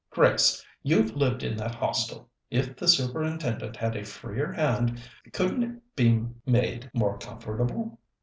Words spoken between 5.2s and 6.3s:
couldn't it be